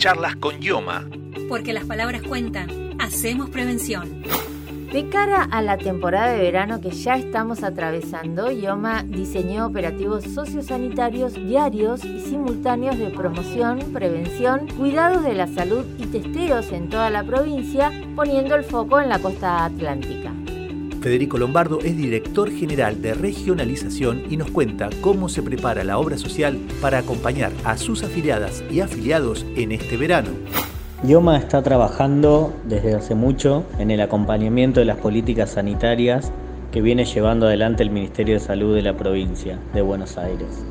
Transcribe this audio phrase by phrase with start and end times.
[0.00, 1.04] Charlas con Yoma.
[1.46, 4.22] Porque las palabras cuentan, hacemos prevención.
[4.90, 11.34] De cara a la temporada de verano que ya estamos atravesando, IOMA diseñó operativos sociosanitarios
[11.34, 17.22] diarios y simultáneos de promoción, prevención, cuidados de la salud y testeos en toda la
[17.22, 20.32] provincia, poniendo el foco en la costa atlántica.
[21.00, 26.18] Federico Lombardo es director general de regionalización y nos cuenta cómo se prepara la obra
[26.18, 30.28] social para acompañar a sus afiliadas y afiliados en este verano.
[31.02, 36.32] IOMA está trabajando desde hace mucho en el acompañamiento de las políticas sanitarias
[36.70, 40.62] que viene llevando adelante el Ministerio de Salud de la provincia de Buenos Aires.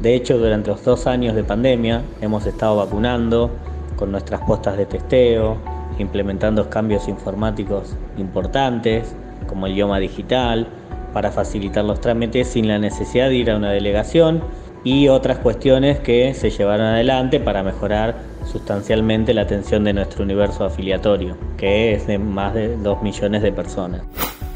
[0.00, 3.50] De hecho, durante los dos años de pandemia hemos estado vacunando
[3.96, 5.58] con nuestras postas de testeo,
[5.98, 9.14] implementando cambios informáticos importantes
[9.46, 10.68] como el idioma digital
[11.12, 14.42] para facilitar los trámites sin la necesidad de ir a una delegación
[14.84, 20.64] y otras cuestiones que se llevaron adelante para mejorar sustancialmente la atención de nuestro universo
[20.64, 24.02] afiliatorio, que es de más de 2 millones de personas.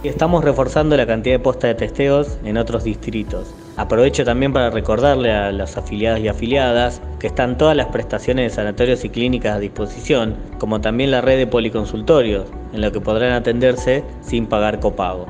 [0.04, 3.54] Estamos reforzando la cantidad de postas de testeos en otros distritos.
[3.78, 8.56] Aprovecho también para recordarle a las afiliadas y afiliadas que están todas las prestaciones de
[8.56, 13.34] sanatorios y clínicas a disposición, como también la red de policonsultorios, en lo que podrán
[13.34, 15.28] atenderse sin pagar copago.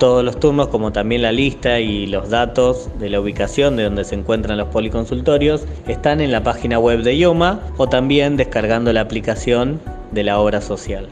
[0.00, 4.02] Todos los turnos, como también la lista y los datos de la ubicación de donde
[4.02, 9.02] se encuentran los policonsultorios, están en la página web de IOMA o también descargando la
[9.02, 9.80] aplicación
[10.10, 11.08] de la obra social.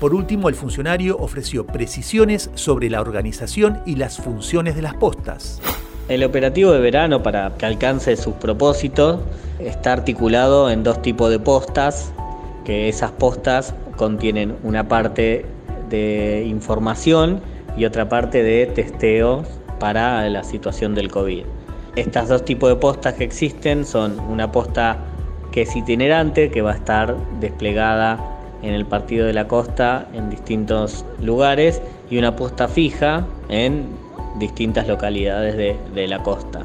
[0.00, 5.60] Por último, el funcionario ofreció precisiones sobre la organización y las funciones de las postas.
[6.08, 9.20] El operativo de verano para que alcance sus propósitos
[9.58, 12.12] está articulado en dos tipos de postas,
[12.64, 15.44] que esas postas contienen una parte
[15.90, 17.42] de información
[17.76, 19.44] y otra parte de testeo
[19.78, 21.44] para la situación del COVID.
[21.94, 24.98] Estas dos tipos de postas que existen son una posta
[25.52, 28.18] que es itinerante, que va a estar desplegada
[28.62, 34.07] en el partido de la costa en distintos lugares y una posta fija en
[34.38, 36.64] distintas localidades de, la costa.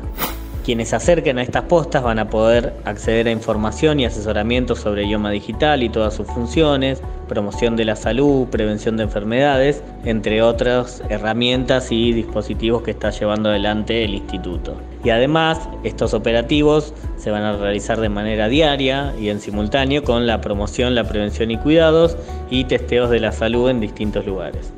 [0.64, 5.04] Quienes se acerquen a estas postas van a poder acceder a información y asesoramiento sobre
[5.04, 11.04] idioma digital y todas sus funciones, promoción de la salud, prevención de enfermedades, entre otras
[11.10, 14.78] herramientas y dispositivos que está llevando adelante el instituto.
[15.04, 20.28] Y además, estos operativos se van a realizar de manera diaria y en simultáneo con
[20.28, 22.16] la promoción, la prevención y cuidados
[22.50, 24.72] y testeos de la salud en distintos lugares.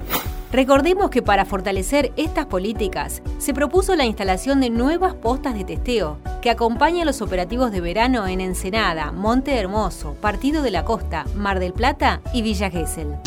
[0.55, 6.17] Recordemos que para fortalecer estas políticas se propuso la instalación de nuevas postas de testeo
[6.41, 11.59] que acompañan los operativos de verano en Ensenada, Monte Hermoso, Partido de la Costa, Mar
[11.59, 13.17] del Plata y Villa Gesell.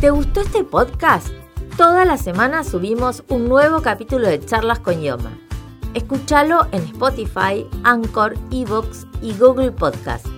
[0.00, 1.26] ¿Te gustó este podcast?
[1.76, 5.36] Toda la semana subimos un nuevo capítulo de Charlas con Yoma.
[5.94, 10.28] Escúchalo en Spotify, Anchor, Evox y Google Podcast.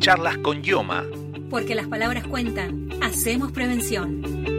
[0.00, 1.04] Charlas con Ioma.
[1.48, 2.90] Porque las palabras cuentan.
[3.00, 4.51] Hacemos prevención.